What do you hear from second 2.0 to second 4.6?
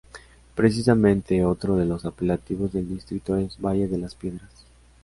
apelativos del distrito es "Valle de las piedras".